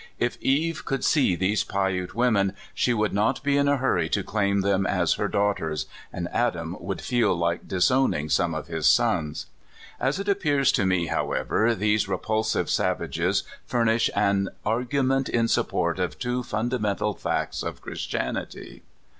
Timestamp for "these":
1.35-1.63, 11.75-12.07